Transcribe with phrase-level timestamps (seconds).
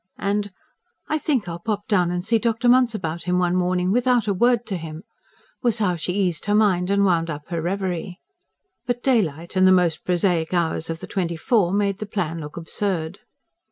[0.17, 0.51] And:
[1.09, 2.67] "I think I'll pop down and see Dr.
[2.67, 5.03] Munce about him one morning, without a word to him,"
[5.61, 8.19] was how she eased her mind and wound up her reverie.
[8.87, 12.57] But daylight, and the most prosaic hours of the twenty four, made the plan look
[12.57, 13.19] absurd.